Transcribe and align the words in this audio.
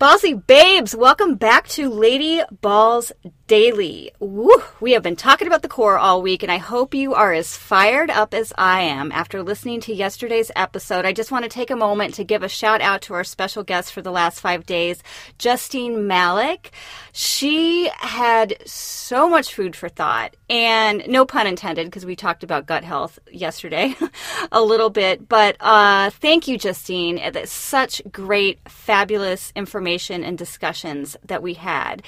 Ballsy 0.00 0.46
babes, 0.46 0.96
welcome 0.96 1.34
back 1.34 1.68
to 1.68 1.90
Lady 1.90 2.40
Balls 2.62 3.12
Daily. 3.46 4.10
Woo, 4.18 4.62
we 4.80 4.92
have 4.92 5.02
been 5.02 5.14
talking 5.14 5.46
about 5.46 5.60
the 5.60 5.68
core 5.68 5.98
all 5.98 6.22
week, 6.22 6.42
and 6.42 6.50
I 6.50 6.56
hope 6.56 6.94
you 6.94 7.12
are 7.12 7.34
as 7.34 7.54
fired 7.54 8.08
up 8.08 8.32
as 8.32 8.50
I 8.56 8.80
am 8.80 9.12
after 9.12 9.42
listening 9.42 9.82
to 9.82 9.92
yesterday's 9.92 10.50
episode. 10.56 11.04
I 11.04 11.12
just 11.12 11.30
want 11.30 11.42
to 11.42 11.50
take 11.50 11.70
a 11.70 11.76
moment 11.76 12.14
to 12.14 12.24
give 12.24 12.42
a 12.42 12.48
shout 12.48 12.80
out 12.80 13.02
to 13.02 13.14
our 13.14 13.24
special 13.24 13.62
guest 13.62 13.92
for 13.92 14.00
the 14.00 14.10
last 14.10 14.40
five 14.40 14.64
days, 14.64 15.02
Justine 15.36 16.06
Malik. 16.06 16.70
She 17.12 17.90
had 17.98 18.56
so 18.64 19.28
much 19.28 19.52
food 19.52 19.76
for 19.76 19.90
thought, 19.90 20.34
and 20.48 21.06
no 21.08 21.26
pun 21.26 21.46
intended, 21.46 21.88
because 21.88 22.06
we 22.06 22.16
talked 22.16 22.42
about 22.42 22.64
gut 22.64 22.84
health 22.84 23.18
yesterday 23.30 23.94
a 24.52 24.62
little 24.62 24.88
bit. 24.88 25.28
But 25.28 25.56
uh, 25.60 26.08
thank 26.08 26.48
you, 26.48 26.56
Justine. 26.56 27.18
It's 27.18 27.52
such 27.52 28.00
great, 28.10 28.60
fabulous 28.66 29.52
information 29.54 29.89
and 29.98 30.38
discussions 30.38 31.16
that 31.24 31.42
we 31.42 31.54
had. 31.54 32.02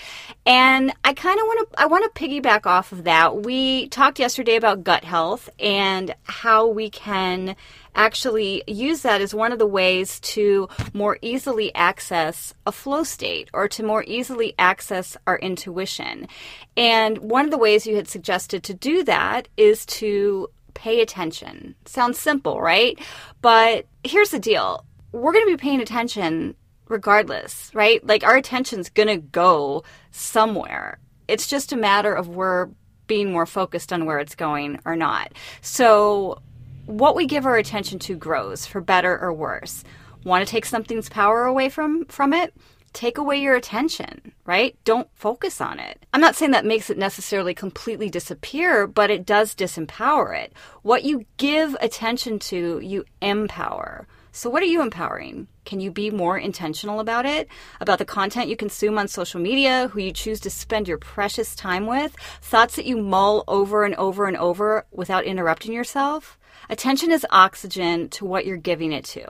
And 0.47 0.93
I 1.05 1.15
kind 1.15 1.33
kind 1.33 1.41
of 1.41 1.47
want 1.47 1.73
to 1.73 1.81
I 1.81 1.87
want 1.87 2.15
to 2.15 2.21
piggyback 2.21 2.67
off 2.67 2.93
of 2.93 3.05
that. 3.05 3.43
We 3.43 3.89
talked 3.89 4.19
yesterday 4.19 4.57
about 4.57 4.85
gut 4.85 5.05
health 5.05 5.49
and 5.59 6.15
how 6.25 6.67
we 6.67 6.91
can 6.91 7.57
actually 7.95 8.63
use 8.67 9.03
that 9.03 9.21
as 9.21 9.35
one 9.35 9.53
of 9.53 9.59
the 9.59 9.67
ways 9.67 10.21
to 10.21 10.69
more 10.93 11.19
easily 11.23 11.75
access 11.75 12.55
a 12.67 12.73
flow 12.73 13.03
state 13.03 13.49
or 13.53 13.69
to 13.69 13.83
more 13.83 14.05
easily 14.07 14.55
access 14.59 15.17
our 15.27 15.39
intuition. 15.39 16.29
And 16.77 17.19
one 17.19 17.45
of 17.45 17.51
the 17.51 17.59
ways 17.59 17.87
you 17.87 17.97
had 17.97 18.09
suggested 18.09 18.63
to 18.65 18.75
do 18.75 19.05
that 19.05 19.49
is 19.57 19.87
to 19.87 20.49
pay 20.75 21.01
attention. 21.01 21.75
Sounds 21.85 22.19
simple, 22.19 22.61
right? 22.61 22.99
But 23.41 23.87
here's 24.05 24.31
the 24.31 24.39
deal. 24.39 24.85
We're 25.13 25.33
going 25.33 25.47
to 25.47 25.53
be 25.53 25.61
paying 25.61 25.81
attention 25.81 26.57
regardless, 26.89 27.71
right? 27.75 28.05
Like 28.07 28.25
our 28.25 28.37
attention's 28.37 28.91
going 28.91 29.09
to 29.09 29.17
go 29.19 29.85
somewhere. 30.11 30.99
It's 31.29 31.47
just 31.47 31.73
a 31.73 31.77
matter 31.77 32.13
of 32.15 32.29
we're 32.29 32.69
being 33.07 33.33
more 33.33 33.47
focused 33.47 33.93
on 33.93 34.07
where 34.07 34.19
it's 34.19 34.35
going 34.35 34.81
or 34.85 34.97
not. 34.97 35.33
So, 35.61 36.41
what 36.87 37.15
we 37.15 37.27
give 37.27 37.47
our 37.47 37.57
attention 37.57 37.99
to 38.01 38.17
grows 38.17 38.67
for 38.67 38.81
better 38.81 39.19
or 39.21 39.33
worse. 39.33 39.85
Want 40.25 40.47
to 40.47 40.51
take 40.51 40.65
something's 40.65 41.09
power 41.09 41.45
away 41.45 41.69
from 41.69 42.05
from 42.07 42.33
it? 42.33 42.55
Take 42.93 43.19
away 43.19 43.41
your 43.41 43.55
attention, 43.55 44.33
right? 44.45 44.77
Don't 44.85 45.09
focus 45.15 45.61
on 45.61 45.79
it. 45.79 46.05
I'm 46.13 46.21
not 46.21 46.37
saying 46.37 46.51
that 46.51 46.67
makes 46.67 46.91
it 46.91 46.99
necessarily 46.99 47.55
completely 47.55 48.11
disappear, 48.11 48.87
but 48.87 49.11
it 49.11 49.25
does 49.25 49.55
disempower 49.55 50.39
it. 50.39 50.53
What 50.83 51.05
you 51.05 51.25
give 51.39 51.75
attention 51.81 52.39
to, 52.41 52.81
you 52.81 53.05
empower. 53.23 54.07
So, 54.35 54.49
what 54.49 54.63
are 54.63 54.67
you 54.67 54.81
empowering? 54.81 55.47
Can 55.67 55.79
you 55.79 55.91
be 55.91 56.11
more 56.11 56.39
intentional 56.39 57.01
about 57.01 57.27
it? 57.27 57.49
About 57.83 57.99
the 57.99 58.07
content 58.07 58.49
you 58.49 58.57
consume 58.57 58.97
on 58.97 59.07
social 59.07 59.39
media, 59.39 59.89
who 59.93 60.01
you 60.01 60.11
choose 60.11 60.41
to 60.41 60.51
spend 60.51 60.89
your 60.89 60.97
precious 60.97 61.55
time 61.55 61.87
with, 61.87 62.17
thoughts 62.41 62.77
that 62.77 62.87
you 62.87 62.97
mull 62.97 63.45
over 63.47 63.85
and 63.85 63.95
over 63.97 64.25
and 64.27 64.39
over 64.39 64.87
without 64.91 65.25
interrupting 65.25 65.75
yourself? 65.75 66.39
Attention 66.71 67.13
is 67.13 67.27
oxygen 67.29 68.09
to 68.09 68.25
what 68.25 68.47
you're 68.47 68.57
giving 68.57 68.91
it 68.91 69.05
to. 69.05 69.27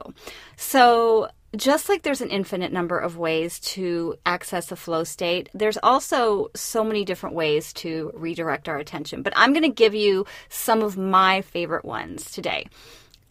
So, 0.56 1.30
just 1.56 1.88
like 1.88 2.02
there's 2.02 2.20
an 2.20 2.30
infinite 2.30 2.72
number 2.72 2.96
of 2.96 3.18
ways 3.18 3.58
to 3.58 4.14
access 4.24 4.70
a 4.70 4.76
flow 4.76 5.02
state, 5.02 5.48
there's 5.52 5.78
also 5.82 6.48
so 6.54 6.84
many 6.84 7.04
different 7.04 7.34
ways 7.34 7.72
to 7.72 8.12
redirect 8.14 8.68
our 8.68 8.78
attention. 8.78 9.22
But 9.22 9.32
I'm 9.34 9.52
going 9.52 9.64
to 9.64 9.68
give 9.68 9.96
you 9.96 10.26
some 10.48 10.80
of 10.80 10.96
my 10.96 11.42
favorite 11.42 11.84
ones 11.84 12.30
today. 12.30 12.68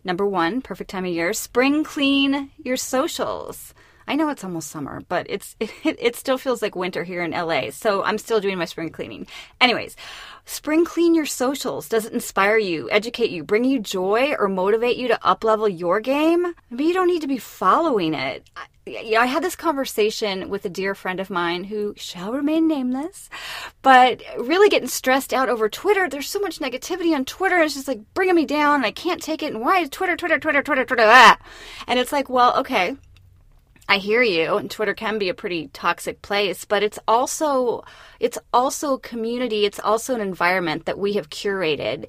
Number 0.04 0.26
one, 0.26 0.62
perfect 0.62 0.90
time 0.90 1.06
of 1.06 1.12
year, 1.12 1.34
spring 1.34 1.84
clean 1.84 2.52
your 2.58 2.78
socials. 2.78 3.74
I 4.12 4.16
know 4.16 4.28
it's 4.28 4.44
almost 4.44 4.70
summer, 4.70 5.02
but 5.08 5.26
it's 5.30 5.56
it, 5.62 5.72
it 5.86 6.16
still 6.18 6.38
feels 6.38 6.62
like 6.62 6.76
winter 6.76 7.06
here 7.06 7.24
in 7.24 7.32
LA. 7.32 7.70
So 7.72 8.04
I'm 8.04 8.18
still 8.18 8.42
doing 8.42 8.58
my 8.58 8.66
spring 8.66 8.90
cleaning. 8.90 9.26
Anyways, 9.62 9.96
spring 10.44 10.84
clean 10.84 11.16
your 11.16 11.26
socials. 11.26 11.88
Does 11.88 12.06
it 12.06 12.12
inspire 12.12 12.58
you, 12.58 12.90
educate 12.92 13.30
you, 13.30 13.46
bring 13.46 13.64
you 13.64 13.80
joy, 13.80 14.36
or 14.38 14.50
motivate 14.50 14.98
you 14.98 15.08
to 15.08 15.20
uplevel 15.24 15.80
your 15.80 16.02
game? 16.02 16.54
Maybe 16.70 16.84
you 16.84 16.94
don't 16.94 17.08
need 17.08 17.22
to 17.22 17.28
be 17.28 17.38
following 17.38 18.14
it. 18.14 18.50
I, 18.86 19.16
I 19.18 19.28
had 19.28 19.46
this 19.46 19.56
conversation 19.56 20.50
with 20.50 20.66
a 20.66 20.70
dear 20.70 20.94
friend 20.94 21.22
of 21.22 21.30
mine 21.30 21.64
who 21.64 21.94
shall 21.96 22.34
remain 22.34 22.68
nameless, 22.68 23.30
but 23.82 24.22
really 24.38 24.68
getting 24.68 24.90
stressed 24.90 25.34
out 25.34 25.48
over 25.48 25.70
Twitter. 25.70 26.10
There's 26.10 26.30
so 26.30 26.42
much 26.42 26.60
negativity 26.60 27.16
on 27.16 27.24
Twitter. 27.24 27.60
It's 27.62 27.76
just 27.76 27.88
like 27.88 28.02
bringing 28.14 28.36
me 28.36 28.46
down, 28.46 28.76
and 28.76 28.86
I 28.86 28.92
can't 28.92 29.24
take 29.24 29.42
it. 29.42 29.54
And 29.54 29.64
why 29.64 29.80
is 29.80 29.90
Twitter, 29.90 30.18
Twitter, 30.18 30.38
Twitter, 30.38 30.62
Twitter, 30.62 30.84
Twitter? 30.84 31.06
Ah? 31.06 31.38
And 31.88 31.98
it's 31.98 32.12
like, 32.12 32.30
well, 32.30 32.58
okay 32.58 32.98
I 33.88 33.98
hear 33.98 34.22
you, 34.22 34.56
and 34.56 34.72
Twitter 34.72 34.94
can 34.94 35.18
be 35.18 35.30
a 35.30 35.34
pretty 35.34 35.68
toxic 35.70 36.22
place, 36.22 36.66
but 36.66 36.84
it's 36.84 37.00
also 37.08 37.84
it's 38.20 38.38
also 38.54 38.94
a 38.94 39.00
community, 39.00 39.66
it's 39.66 39.80
also 39.80 40.16
an 40.16 40.22
environment 40.22 40.86
that 40.86 41.00
we 41.00 41.14
have 41.14 41.30
curated 41.30 42.08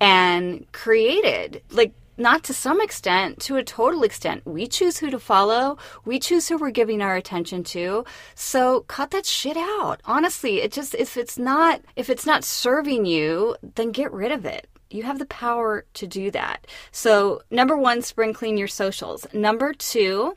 and 0.00 0.70
created. 0.72 1.62
Like 1.70 1.92
not 2.16 2.44
to 2.44 2.54
some 2.54 2.80
extent, 2.80 3.40
to 3.40 3.56
a 3.56 3.64
total 3.64 4.04
extent. 4.04 4.46
We 4.46 4.68
choose 4.68 4.98
who 4.98 5.10
to 5.10 5.18
follow. 5.18 5.78
We 6.04 6.20
choose 6.20 6.48
who 6.48 6.56
we're 6.56 6.70
giving 6.70 7.02
our 7.02 7.16
attention 7.16 7.64
to. 7.64 8.04
So 8.34 8.82
cut 8.82 9.10
that 9.10 9.26
shit 9.26 9.56
out. 9.56 10.00
Honestly, 10.04 10.60
it 10.60 10.72
just 10.72 10.94
if 10.94 11.16
it's 11.16 11.38
not 11.38 11.80
if 11.96 12.08
it's 12.08 12.26
not 12.26 12.44
serving 12.44 13.06
you, 13.06 13.56
then 13.74 13.90
get 13.90 14.12
rid 14.12 14.30
of 14.30 14.44
it. 14.44 14.68
You 14.90 15.02
have 15.02 15.18
the 15.18 15.26
power 15.26 15.86
to 15.94 16.06
do 16.06 16.30
that. 16.30 16.68
So, 16.92 17.42
number 17.50 17.76
1, 17.76 18.02
spring 18.02 18.32
clean 18.32 18.56
your 18.56 18.68
socials. 18.68 19.26
Number 19.32 19.72
2, 19.72 20.36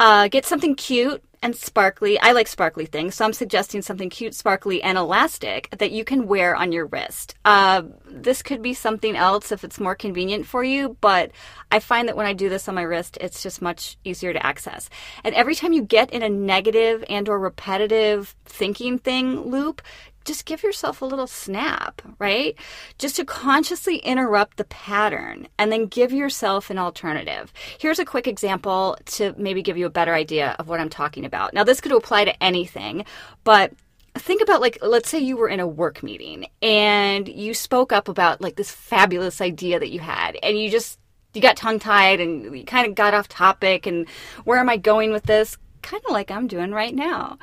uh, 0.00 0.28
get 0.28 0.46
something 0.46 0.74
cute 0.74 1.22
and 1.42 1.54
sparkly. 1.54 2.18
I 2.18 2.32
like 2.32 2.48
sparkly 2.48 2.86
things, 2.86 3.14
so 3.14 3.24
I'm 3.24 3.34
suggesting 3.34 3.82
something 3.82 4.08
cute, 4.08 4.34
sparkly, 4.34 4.82
and 4.82 4.96
elastic 4.96 5.68
that 5.78 5.90
you 5.90 6.04
can 6.04 6.26
wear 6.26 6.56
on 6.56 6.72
your 6.72 6.86
wrist. 6.86 7.34
Uh, 7.44 7.82
this 8.06 8.42
could 8.42 8.62
be 8.62 8.72
something 8.72 9.14
else 9.14 9.52
if 9.52 9.62
it's 9.62 9.78
more 9.78 9.94
convenient 9.94 10.46
for 10.46 10.64
you, 10.64 10.96
but 11.02 11.30
I 11.70 11.80
find 11.80 12.08
that 12.08 12.16
when 12.16 12.26
I 12.26 12.32
do 12.32 12.48
this 12.48 12.66
on 12.66 12.74
my 12.74 12.82
wrist, 12.82 13.18
it's 13.20 13.42
just 13.42 13.62
much 13.62 13.98
easier 14.02 14.32
to 14.32 14.44
access. 14.44 14.88
And 15.22 15.34
every 15.34 15.54
time 15.54 15.74
you 15.74 15.82
get 15.82 16.10
in 16.10 16.22
a 16.22 16.28
negative 16.30 17.04
and 17.08 17.28
or 17.28 17.38
repetitive 17.38 18.34
thinking 18.46 18.98
thing 18.98 19.50
loop, 19.50 19.82
just 20.30 20.44
give 20.44 20.62
yourself 20.62 21.02
a 21.02 21.04
little 21.04 21.26
snap, 21.26 22.00
right? 22.20 22.54
Just 22.98 23.16
to 23.16 23.24
consciously 23.24 23.96
interrupt 23.96 24.58
the 24.58 24.64
pattern 24.64 25.48
and 25.58 25.72
then 25.72 25.86
give 25.86 26.12
yourself 26.12 26.70
an 26.70 26.78
alternative. 26.78 27.52
Here's 27.78 27.98
a 27.98 28.04
quick 28.04 28.28
example 28.28 28.96
to 29.06 29.34
maybe 29.36 29.60
give 29.60 29.76
you 29.76 29.86
a 29.86 29.90
better 29.90 30.14
idea 30.14 30.54
of 30.60 30.68
what 30.68 30.78
I'm 30.78 30.88
talking 30.88 31.24
about. 31.24 31.52
Now, 31.52 31.64
this 31.64 31.80
could 31.80 31.90
apply 31.90 32.26
to 32.26 32.42
anything, 32.42 33.04
but 33.42 33.72
think 34.14 34.40
about 34.40 34.60
like 34.60 34.78
let's 34.82 35.08
say 35.08 35.18
you 35.18 35.36
were 35.36 35.48
in 35.48 35.58
a 35.58 35.66
work 35.66 36.02
meeting 36.02 36.46
and 36.62 37.26
you 37.28 37.52
spoke 37.52 37.92
up 37.92 38.08
about 38.08 38.40
like 38.40 38.54
this 38.54 38.70
fabulous 38.70 39.40
idea 39.40 39.78
that 39.80 39.90
you 39.90 39.98
had 39.98 40.36
and 40.42 40.58
you 40.58 40.70
just 40.70 40.98
you 41.34 41.40
got 41.40 41.56
tongue 41.56 41.78
tied 41.80 42.20
and 42.20 42.56
you 42.56 42.64
kind 42.64 42.86
of 42.86 42.94
got 42.94 43.14
off 43.14 43.26
topic 43.26 43.86
and 43.86 44.08
where 44.44 44.58
am 44.60 44.68
I 44.68 44.76
going 44.76 45.10
with 45.10 45.24
this? 45.24 45.56
Kind 45.82 46.02
of 46.06 46.12
like 46.12 46.30
I'm 46.30 46.46
doing 46.46 46.70
right 46.70 46.94
now. 46.94 47.38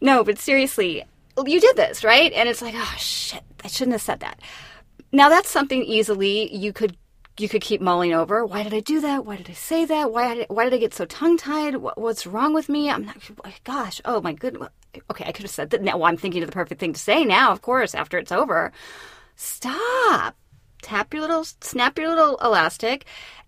No, 0.00 0.24
but 0.24 0.38
seriously, 0.38 1.04
you 1.46 1.60
did 1.60 1.76
this, 1.76 2.04
right? 2.04 2.32
And 2.32 2.48
it's 2.48 2.62
like, 2.62 2.74
oh 2.76 2.94
shit, 2.98 3.42
I 3.64 3.68
shouldn't 3.68 3.92
have 3.92 4.02
said 4.02 4.20
that. 4.20 4.40
Now 5.12 5.28
that's 5.28 5.50
something 5.50 5.82
easily 5.84 6.54
you 6.54 6.72
could 6.72 6.96
you 7.38 7.48
could 7.48 7.62
keep 7.62 7.80
mulling 7.80 8.12
over. 8.12 8.44
Why 8.44 8.62
did 8.62 8.74
I 8.74 8.80
do 8.80 9.00
that? 9.00 9.24
Why 9.24 9.36
did 9.36 9.48
I 9.48 9.54
say 9.54 9.84
that? 9.86 10.12
Why 10.12 10.34
did, 10.34 10.46
why 10.50 10.64
did 10.64 10.74
I 10.74 10.78
get 10.78 10.92
so 10.92 11.06
tongue 11.06 11.38
tied? 11.38 11.76
What, 11.76 11.98
what's 11.98 12.26
wrong 12.26 12.52
with 12.52 12.68
me? 12.68 12.90
I'm 12.90 13.06
not. 13.06 13.16
Oh 13.44 13.52
gosh, 13.64 14.00
oh 14.04 14.20
my 14.20 14.32
goodness. 14.32 14.68
Okay, 15.10 15.24
I 15.24 15.32
could 15.32 15.44
have 15.44 15.50
said 15.50 15.70
that. 15.70 15.82
Now 15.82 16.02
I'm 16.02 16.16
thinking 16.16 16.42
of 16.42 16.48
the 16.48 16.52
perfect 16.52 16.80
thing 16.80 16.92
to 16.92 17.00
say. 17.00 17.24
Now, 17.24 17.52
of 17.52 17.62
course, 17.62 17.94
after 17.94 18.18
it's 18.18 18.32
over, 18.32 18.72
stop. 19.36 20.36
Tap 20.82 21.14
your 21.14 21.22
little, 21.22 21.44
snap 21.44 21.96
your 21.98 22.08
little 22.08 22.36
elastic, 22.38 23.06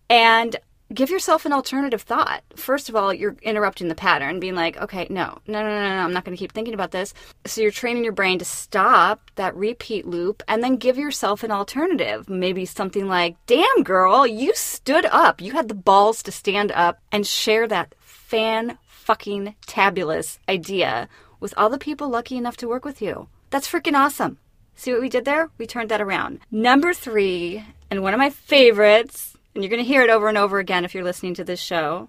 and 0.09 0.57
give 0.95 1.11
yourself 1.11 1.45
an 1.45 1.53
alternative 1.53 2.03
thought. 2.03 2.43
First 2.57 2.89
of 2.89 2.97
all, 2.97 3.13
you're 3.13 3.37
interrupting 3.43 3.89
the 3.89 3.95
pattern, 3.95 4.41
being 4.41 4.55
like, 4.55 4.77
okay, 4.77 5.07
no, 5.11 5.39
no, 5.47 5.63
no, 5.63 5.69
no, 5.69 5.89
no, 5.89 6.05
I'm 6.05 6.13
not 6.13 6.25
going 6.25 6.37
to 6.37 6.41
keep 6.41 6.53
thinking 6.53 6.75
about 6.75 6.93
this. 6.93 7.13
So 7.47 7.61
you're 7.61 7.71
training 7.71 8.05
your 8.05 8.13
brain 8.13 8.39
to 8.39 8.45
stop 8.45 9.31
that 9.35 9.57
repeat 9.57 10.07
loop 10.07 10.43
and 10.49 10.63
then 10.63 10.77
give 10.77 10.97
yourself 10.97 11.43
an 11.43 11.51
alternative. 11.51 12.29
Maybe 12.29 12.65
something 12.65 13.09
like, 13.09 13.37
damn, 13.47 13.83
girl, 13.83 14.27
you 14.27 14.55
stood 14.55 15.07
up. 15.07 15.41
You 15.41 15.53
had 15.53 15.69
the 15.69 15.75
balls 15.75 16.23
to 16.23 16.33
stand 16.33 16.71
up 16.73 17.01
and 17.11 17.27
share 17.27 17.67
that 17.69 17.95
fan 17.99 18.79
fucking 18.87 19.55
tabulous 19.67 20.39
idea 20.49 21.09
with 21.41 21.53
all 21.57 21.69
the 21.69 21.79
people 21.79 22.09
lucky 22.09 22.37
enough 22.37 22.57
to 22.59 22.69
work 22.69 22.85
with 22.85 23.03
you. 23.03 23.29
That's 23.51 23.71
freaking 23.71 23.95
awesome. 23.95 24.39
See 24.77 24.93
what 24.93 25.03
we 25.03 25.09
did 25.09 25.25
there? 25.25 25.51
We 25.59 25.67
turned 25.67 25.91
that 25.91 26.01
around. 26.01 26.41
Number 26.51 26.93
three, 26.93 27.65
and 27.91 28.03
one 28.03 28.15
of 28.15 28.19
my 28.19 28.31
favorites, 28.31 29.34
and 29.55 29.63
you're 29.63 29.71
going 29.71 29.83
to 29.83 29.89
hear 29.89 30.03
it 30.03 30.11
over 30.11 30.29
and 30.29 30.39
over 30.39 30.59
again 30.59 30.85
if 30.85 30.95
you're 30.95 31.05
listening 31.05 31.35
to 31.35 31.45
this 31.45 31.61
show. 31.61 32.09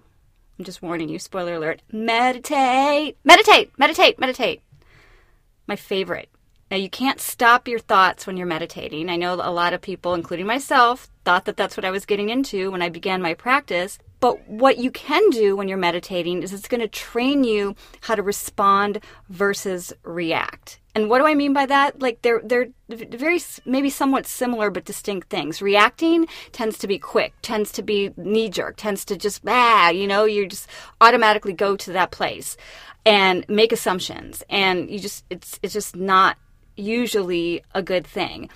I'm 0.58 0.64
just 0.64 0.82
warning 0.82 1.08
you, 1.08 1.18
spoiler 1.18 1.54
alert. 1.54 1.82
Meditate, 1.92 3.18
meditate, 3.24 3.70
meditate, 3.78 4.18
meditate. 4.18 4.62
My 5.66 5.76
favorite. 5.76 6.30
Now, 6.70 6.78
you 6.78 6.90
can't 6.90 7.20
stop 7.20 7.68
your 7.68 7.78
thoughts 7.78 8.26
when 8.26 8.36
you're 8.36 8.46
meditating. 8.46 9.08
I 9.08 9.16
know 9.16 9.34
a 9.34 9.52
lot 9.52 9.72
of 9.72 9.80
people, 9.80 10.14
including 10.14 10.46
myself, 10.46 11.08
thought 11.24 11.44
that 11.44 11.56
that's 11.56 11.76
what 11.76 11.84
I 11.84 11.92
was 11.92 12.06
getting 12.06 12.28
into 12.28 12.72
when 12.72 12.82
I 12.82 12.88
began 12.88 13.22
my 13.22 13.34
practice. 13.34 13.98
But 14.18 14.48
what 14.48 14.78
you 14.78 14.90
can 14.90 15.30
do 15.30 15.54
when 15.54 15.68
you're 15.68 15.78
meditating 15.78 16.42
is 16.42 16.52
it's 16.52 16.66
going 16.66 16.80
to 16.80 16.88
train 16.88 17.44
you 17.44 17.76
how 18.00 18.16
to 18.16 18.22
respond 18.22 19.00
versus 19.28 19.92
react. 20.02 20.80
And 20.96 21.10
what 21.10 21.18
do 21.18 21.26
I 21.26 21.34
mean 21.34 21.52
by 21.52 21.66
that? 21.66 22.00
Like 22.00 22.22
they're 22.22 22.40
they're 22.42 22.68
very 22.88 23.38
maybe 23.66 23.90
somewhat 23.90 24.26
similar 24.26 24.70
but 24.70 24.86
distinct 24.86 25.28
things. 25.28 25.60
Reacting 25.60 26.26
tends 26.52 26.78
to 26.78 26.86
be 26.86 26.98
quick, 26.98 27.34
tends 27.42 27.70
to 27.72 27.82
be 27.82 28.14
knee 28.16 28.48
jerk, 28.48 28.76
tends 28.78 29.04
to 29.04 29.16
just 29.18 29.42
ah, 29.46 29.90
you 29.90 30.06
know, 30.06 30.24
you 30.24 30.46
just 30.46 30.70
automatically 31.02 31.52
go 31.52 31.76
to 31.76 31.92
that 31.92 32.12
place 32.12 32.56
and 33.04 33.44
make 33.46 33.72
assumptions 33.72 34.42
and 34.48 34.90
you 34.90 34.98
just 34.98 35.26
it's 35.28 35.60
it's 35.62 35.74
just 35.74 35.94
not 35.94 36.38
usually 36.78 37.62
a 37.74 37.82
good 37.82 38.06
thing. 38.06 38.48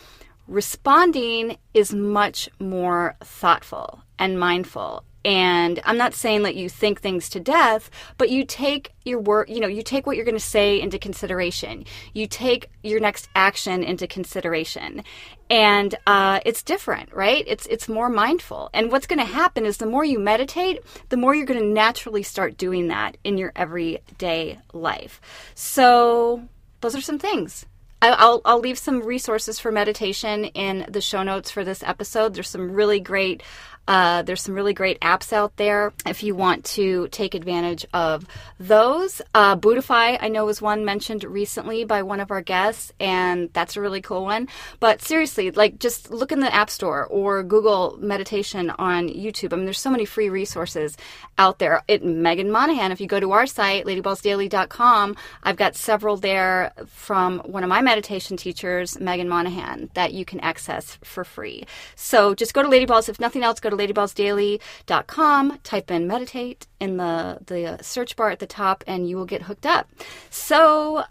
Responding 0.48 1.58
is 1.74 1.92
much 1.92 2.48
more 2.58 3.16
thoughtful 3.22 4.02
and 4.20 4.38
mindful. 4.38 5.04
And 5.22 5.82
i'm 5.84 5.98
not 5.98 6.14
saying 6.14 6.44
that 6.44 6.54
you 6.54 6.70
think 6.70 7.00
things 7.00 7.28
to 7.30 7.40
death 7.40 7.90
but 8.16 8.30
you 8.30 8.42
take 8.42 8.92
your 9.04 9.20
work 9.20 9.50
you 9.50 9.60
know 9.60 9.68
you 9.68 9.82
take 9.82 10.06
what 10.06 10.16
you're 10.16 10.24
going 10.24 10.34
to 10.36 10.40
say 10.40 10.80
into 10.80 10.98
consideration. 10.98 11.84
You 12.14 12.26
take 12.26 12.70
your 12.82 13.00
next 13.00 13.28
action 13.34 13.82
into 13.82 14.06
consideration. 14.06 15.02
And 15.50 15.94
uh, 16.06 16.40
it's 16.46 16.62
different 16.62 17.12
right? 17.12 17.44
It's 17.46 17.66
it's 17.66 17.88
more 17.88 18.08
mindful. 18.08 18.70
And 18.72 18.90
what's 18.90 19.06
going 19.06 19.18
to 19.18 19.24
happen 19.24 19.66
is 19.66 19.76
the 19.76 19.86
more 19.86 20.04
you 20.04 20.18
meditate 20.18 20.82
the 21.10 21.18
more 21.18 21.34
you're 21.34 21.44
going 21.44 21.60
to 21.60 21.66
naturally 21.66 22.22
start 22.22 22.56
doing 22.56 22.88
that 22.88 23.18
in 23.24 23.36
your 23.36 23.52
everyday 23.54 24.58
life. 24.72 25.20
So 25.54 26.48
those 26.80 26.96
are 26.96 27.02
some 27.02 27.18
things. 27.18 27.66
I'll, 28.02 28.40
I'll 28.46 28.60
leave 28.60 28.78
some 28.78 29.02
resources 29.02 29.58
for 29.58 29.70
meditation 29.70 30.46
in 30.46 30.86
the 30.88 31.02
show 31.02 31.22
notes 31.22 31.50
for 31.50 31.64
this 31.64 31.82
episode. 31.82 32.32
There's 32.32 32.48
some 32.48 32.72
really 32.72 32.98
great 32.98 33.42
uh, 33.88 34.22
there's 34.22 34.42
some 34.42 34.54
really 34.54 34.72
great 34.72 35.00
apps 35.00 35.32
out 35.32 35.56
there 35.56 35.92
if 36.06 36.22
you 36.22 36.34
want 36.34 36.64
to 36.64 37.08
take 37.08 37.34
advantage 37.34 37.84
of 37.92 38.26
those. 38.58 39.20
Uh, 39.34 39.56
Buddhify, 39.56 40.18
I 40.20 40.28
know, 40.28 40.44
was 40.44 40.62
one 40.62 40.84
mentioned 40.84 41.24
recently 41.24 41.84
by 41.84 42.02
one 42.02 42.20
of 42.20 42.30
our 42.30 42.40
guests, 42.40 42.92
and 43.00 43.52
that's 43.52 43.76
a 43.76 43.80
really 43.80 44.00
cool 44.00 44.24
one. 44.24 44.48
But 44.78 45.02
seriously, 45.02 45.50
like 45.50 45.78
just 45.78 46.10
look 46.10 46.30
in 46.30 46.40
the 46.40 46.54
App 46.54 46.70
Store 46.70 47.06
or 47.06 47.42
Google 47.42 47.98
meditation 48.00 48.70
on 48.70 49.08
YouTube. 49.08 49.52
I 49.52 49.56
mean, 49.56 49.64
there's 49.64 49.80
so 49.80 49.90
many 49.90 50.04
free 50.04 50.28
resources 50.28 50.96
out 51.38 51.58
there. 51.58 51.82
It, 51.88 52.04
Megan 52.04 52.50
Monahan, 52.50 52.92
if 52.92 53.00
you 53.00 53.06
go 53.06 53.18
to 53.18 53.32
our 53.32 53.46
site, 53.46 53.86
ladyballsdaily.com, 53.86 55.16
I've 55.42 55.56
got 55.56 55.74
several 55.74 56.16
there 56.16 56.72
from 56.86 57.40
one 57.40 57.64
of 57.64 57.68
my 57.68 57.80
meditation 57.82 58.36
teachers, 58.36 59.00
Megan 59.00 59.28
Monahan, 59.28 59.90
that 59.94 60.12
you 60.12 60.24
can 60.24 60.38
access 60.40 60.98
for 61.02 61.24
free. 61.24 61.64
So 61.96 62.34
just 62.34 62.54
go 62.54 62.62
to 62.62 62.68
Ladyballs. 62.68 63.08
If 63.08 63.18
nothing 63.18 63.42
else, 63.42 63.58
go 63.58 63.69
to 63.70 63.76
ladyballsdaily.com, 63.76 65.58
type 65.62 65.90
in 65.90 66.06
meditate 66.06 66.66
in 66.80 66.96
the, 66.96 67.38
the 67.46 67.78
search 67.82 68.16
bar 68.16 68.30
at 68.30 68.38
the 68.38 68.46
top, 68.46 68.84
and 68.86 69.08
you 69.08 69.16
will 69.16 69.26
get 69.26 69.42
hooked 69.42 69.66
up. 69.66 69.88
So, 70.30 71.04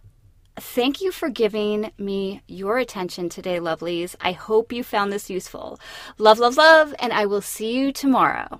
thank 0.60 1.02
you 1.02 1.12
for 1.12 1.30
giving 1.30 1.92
me 1.98 2.42
your 2.48 2.78
attention 2.78 3.30
today, 3.30 3.60
lovelies. 3.60 4.16
I 4.22 4.34
hope 4.34 4.72
you 4.72 4.84
found 4.84 5.12
this 5.12 5.30
useful. 5.30 5.80
Love, 6.18 6.40
love, 6.40 6.58
love, 6.58 6.94
and 7.00 7.14
I 7.14 7.26
will 7.26 7.42
see 7.42 7.74
you 7.74 7.92
tomorrow. 7.92 8.60